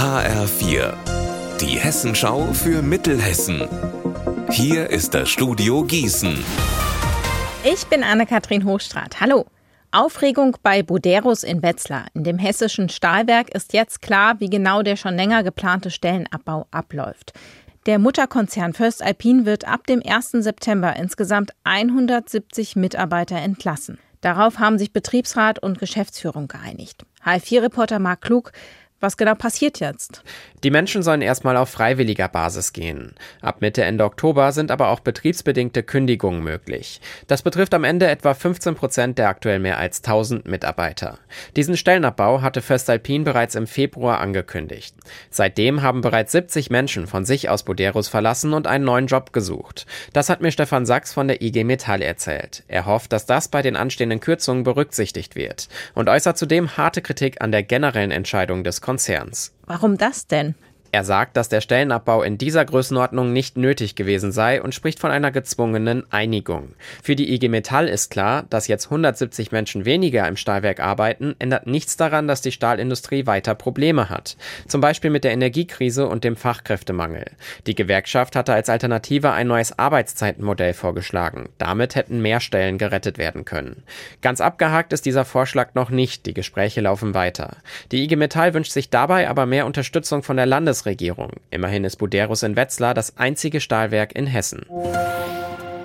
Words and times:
HR4, 0.00 0.94
die 1.60 1.78
Hessenschau 1.78 2.54
für 2.54 2.80
Mittelhessen. 2.80 3.68
Hier 4.48 4.88
ist 4.88 5.12
das 5.12 5.28
Studio 5.28 5.84
Gießen. 5.84 6.42
Ich 7.64 7.84
bin 7.84 8.02
Anne-Kathrin 8.02 8.64
Hochstrat. 8.64 9.20
Hallo. 9.20 9.44
Aufregung 9.90 10.56
bei 10.62 10.82
Buderus 10.82 11.42
in 11.42 11.62
Wetzlar. 11.62 12.06
In 12.14 12.24
dem 12.24 12.38
hessischen 12.38 12.88
Stahlwerk 12.88 13.54
ist 13.54 13.74
jetzt 13.74 14.00
klar, 14.00 14.40
wie 14.40 14.48
genau 14.48 14.80
der 14.80 14.96
schon 14.96 15.16
länger 15.16 15.42
geplante 15.42 15.90
Stellenabbau 15.90 16.66
abläuft. 16.70 17.34
Der 17.84 17.98
Mutterkonzern 17.98 18.72
First 18.72 19.02
Alpine 19.02 19.44
wird 19.44 19.68
ab 19.68 19.86
dem 19.86 20.02
1. 20.02 20.30
September 20.30 20.96
insgesamt 20.96 21.50
170 21.64 22.74
Mitarbeiter 22.74 23.36
entlassen. 23.36 23.98
Darauf 24.22 24.60
haben 24.60 24.78
sich 24.78 24.94
Betriebsrat 24.94 25.58
und 25.58 25.78
Geschäftsführung 25.78 26.48
geeinigt. 26.48 27.04
HL4-Reporter 27.22 27.98
Marc 27.98 28.22
Klug 28.22 28.52
was 29.00 29.16
genau 29.16 29.34
passiert 29.34 29.80
jetzt? 29.80 30.22
Die 30.62 30.70
Menschen 30.70 31.02
sollen 31.02 31.22
erstmal 31.22 31.56
auf 31.56 31.70
freiwilliger 31.70 32.28
Basis 32.28 32.72
gehen. 32.72 33.14
Ab 33.40 33.60
Mitte, 33.60 33.82
Ende 33.82 34.04
Oktober 34.04 34.52
sind 34.52 34.70
aber 34.70 34.88
auch 34.88 35.00
betriebsbedingte 35.00 35.82
Kündigungen 35.82 36.42
möglich. 36.42 37.00
Das 37.26 37.42
betrifft 37.42 37.72
am 37.72 37.84
Ende 37.84 38.08
etwa 38.08 38.34
15 38.34 38.74
Prozent 38.74 39.18
der 39.18 39.28
aktuell 39.28 39.58
mehr 39.58 39.78
als 39.78 40.02
1000 40.04 40.46
Mitarbeiter. 40.46 41.18
Diesen 41.56 41.76
Stellenabbau 41.76 42.42
hatte 42.42 42.60
Föstalpin 42.60 43.24
bereits 43.24 43.54
im 43.54 43.66
Februar 43.66 44.20
angekündigt. 44.20 44.94
Seitdem 45.30 45.80
haben 45.80 46.02
bereits 46.02 46.32
70 46.32 46.68
Menschen 46.68 47.06
von 47.06 47.24
sich 47.24 47.48
aus 47.48 47.62
Boderus 47.62 48.08
verlassen 48.08 48.52
und 48.52 48.66
einen 48.66 48.84
neuen 48.84 49.06
Job 49.06 49.32
gesucht. 49.32 49.86
Das 50.12 50.28
hat 50.28 50.42
mir 50.42 50.52
Stefan 50.52 50.84
Sachs 50.84 51.14
von 51.14 51.26
der 51.26 51.40
IG 51.40 51.64
Metall 51.64 52.02
erzählt. 52.02 52.64
Er 52.68 52.84
hofft, 52.84 53.12
dass 53.12 53.24
das 53.24 53.48
bei 53.48 53.62
den 53.62 53.76
anstehenden 53.76 54.20
Kürzungen 54.20 54.62
berücksichtigt 54.62 55.36
wird 55.36 55.68
und 55.94 56.08
äußert 56.10 56.36
zudem 56.36 56.76
harte 56.76 57.00
Kritik 57.00 57.40
an 57.40 57.50
der 57.50 57.62
generellen 57.62 58.10
Entscheidung 58.10 58.62
des 58.62 58.82
Konzerns. 58.90 59.52
Warum 59.66 59.96
das 59.98 60.26
denn? 60.26 60.56
Er 60.92 61.04
sagt, 61.04 61.36
dass 61.36 61.48
der 61.48 61.60
Stellenabbau 61.60 62.22
in 62.22 62.36
dieser 62.36 62.64
Größenordnung 62.64 63.32
nicht 63.32 63.56
nötig 63.56 63.94
gewesen 63.94 64.32
sei 64.32 64.60
und 64.60 64.74
spricht 64.74 64.98
von 64.98 65.12
einer 65.12 65.30
gezwungenen 65.30 66.04
Einigung. 66.12 66.74
Für 67.00 67.14
die 67.14 67.32
IG 67.32 67.48
Metall 67.48 67.86
ist 67.86 68.10
klar, 68.10 68.44
dass 68.50 68.66
jetzt 68.66 68.86
170 68.86 69.52
Menschen 69.52 69.84
weniger 69.84 70.26
im 70.26 70.36
Stahlwerk 70.36 70.80
arbeiten, 70.80 71.36
ändert 71.38 71.68
nichts 71.68 71.96
daran, 71.96 72.26
dass 72.26 72.40
die 72.40 72.50
Stahlindustrie 72.50 73.26
weiter 73.26 73.54
Probleme 73.54 74.08
hat. 74.08 74.36
Zum 74.66 74.80
Beispiel 74.80 75.10
mit 75.10 75.22
der 75.22 75.30
Energiekrise 75.30 76.08
und 76.08 76.24
dem 76.24 76.34
Fachkräftemangel. 76.34 77.26
Die 77.68 77.76
Gewerkschaft 77.76 78.34
hatte 78.34 78.52
als 78.52 78.68
Alternative 78.68 79.30
ein 79.30 79.46
neues 79.46 79.78
Arbeitszeitenmodell 79.78 80.74
vorgeschlagen. 80.74 81.50
Damit 81.58 81.94
hätten 81.94 82.20
mehr 82.20 82.40
Stellen 82.40 82.78
gerettet 82.78 83.16
werden 83.16 83.44
können. 83.44 83.84
Ganz 84.22 84.40
abgehakt 84.40 84.92
ist 84.92 85.06
dieser 85.06 85.24
Vorschlag 85.24 85.74
noch 85.74 85.90
nicht. 85.90 86.26
Die 86.26 86.34
Gespräche 86.34 86.80
laufen 86.80 87.14
weiter. 87.14 87.58
Die 87.92 88.02
IG 88.02 88.16
Metall 88.16 88.54
wünscht 88.54 88.72
sich 88.72 88.90
dabei 88.90 89.28
aber 89.28 89.46
mehr 89.46 89.66
Unterstützung 89.66 90.24
von 90.24 90.36
der 90.36 90.46
Landes 90.46 90.79
Landesregierung. 90.80 91.32
Immerhin 91.50 91.84
ist 91.84 91.96
Buderus 91.96 92.42
in 92.42 92.56
Wetzlar 92.56 92.94
das 92.94 93.18
einzige 93.18 93.60
Stahlwerk 93.60 94.14
in 94.16 94.26
Hessen. 94.26 94.64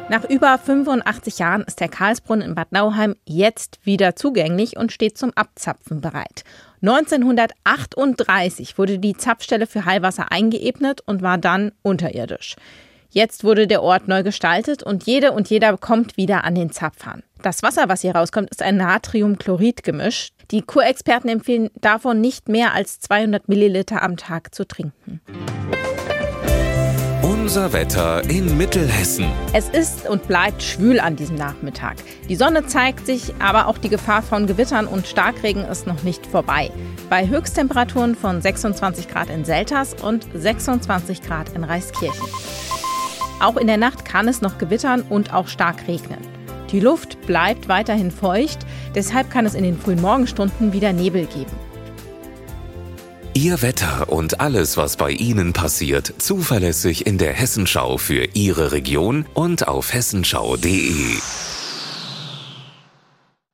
Nach 0.08 0.24
über 0.30 0.58
85 0.58 1.40
Jahren 1.40 1.64
ist 1.64 1.80
der 1.80 1.90
Karlsbrunnen 1.90 2.48
in 2.48 2.56
Bad 2.56 2.72
Nauheim 2.72 3.16
jetzt 3.26 3.80
wieder 3.84 4.16
zugänglich 4.16 4.78
und 4.78 4.92
steht 4.92 5.18
zum 5.18 5.32
Abzapfen 5.34 6.00
bereit. 6.00 6.44
1938 6.82 8.78
wurde 8.78 9.00
die 9.00 9.18
Zapfstelle 9.18 9.66
für 9.66 9.86
Heilwasser 9.86 10.32
eingeebnet 10.32 11.02
und 11.06 11.24
war 11.24 11.40
dann 11.40 11.72
unterirdisch. 11.82 12.56
Jetzt 13.16 13.46
wurde 13.46 13.66
der 13.66 13.82
Ort 13.82 14.10
neu 14.10 14.24
gestaltet 14.24 14.84
und 14.84 15.06
jede 15.06 15.32
und 15.32 15.50
jeder 15.50 15.78
kommt 15.78 16.18
wieder 16.18 16.44
an 16.44 16.54
den 16.54 16.70
Zapfhahn. 16.70 17.24
Das 17.42 17.64
Wasser, 17.64 17.88
was 17.88 18.02
hier 18.02 18.14
rauskommt, 18.14 18.50
ist 18.50 18.62
ein 18.62 18.76
Natriumchlorid-Gemisch. 18.76 20.32
Die 20.52 20.62
Kurexperten 20.62 21.30
empfehlen 21.30 21.70
davon 21.76 22.20
nicht 22.20 22.50
mehr 22.50 22.74
als 22.74 23.00
200 23.00 23.48
Milliliter 23.48 24.04
am 24.04 24.18
Tag 24.18 24.54
zu 24.54 24.68
trinken. 24.68 25.22
Unser 27.22 27.72
Wetter 27.72 28.22
in 28.30 28.58
Mittelhessen. 28.58 29.28
Es 29.54 29.70
ist 29.70 30.10
und 30.10 30.28
bleibt 30.28 30.62
schwül 30.62 31.00
an 31.00 31.16
diesem 31.16 31.38
Nachmittag. 31.38 31.96
Die 32.28 32.36
Sonne 32.36 32.68
zeigt 32.68 33.06
sich, 33.06 33.34
aber 33.40 33.68
auch 33.68 33.78
die 33.78 33.88
Gefahr 33.88 34.24
von 34.24 34.46
Gewittern 34.46 34.88
und 34.88 35.08
Starkregen 35.08 35.64
ist 35.64 35.88
noch 35.88 36.04
nicht 36.04 36.26
vorbei. 36.26 36.70
Bei 37.10 37.30
Höchsttemperaturen 37.30 38.16
von 38.16 38.42
26 38.42 39.08
Grad 39.08 39.30
in 39.30 39.46
Selters 39.46 39.94
und 40.04 40.28
26 40.34 41.22
Grad 41.22 41.48
in 41.56 41.64
Reiskirchen. 41.64 42.28
Auch 43.40 43.58
in 43.58 43.68
der 43.68 43.78
Nacht 43.78 44.06
kann 44.06 44.28
es 44.28 44.42
noch 44.42 44.58
gewittern 44.58 45.04
und 45.10 45.34
auch 45.34 45.48
stark 45.48 45.88
regnen. 45.88 46.20
Die 46.72 46.80
Luft 46.80 47.22
bleibt 47.28 47.68
weiterhin 47.68 48.12
feucht, 48.12 48.60
deshalb 48.96 49.30
kann 49.30 49.46
es 49.46 49.54
in 49.54 49.64
den 49.64 49.78
frühen 49.78 50.02
Morgenstunden 50.02 50.74
wieder 50.74 50.94
Nebel 50.94 51.26
geben. 51.26 51.52
Ihr 53.34 53.62
Wetter 53.62 54.10
und 54.10 54.40
alles, 54.40 54.78
was 54.78 54.96
bei 54.96 55.12
Ihnen 55.12 55.52
passiert, 55.52 56.14
zuverlässig 56.20 57.06
in 57.06 57.18
der 57.18 57.34
Hessenschau 57.34 57.98
für 57.98 58.30
Ihre 58.34 58.72
Region 58.72 59.26
und 59.34 59.68
auf 59.68 59.94
hessenschau.de. 59.94 61.18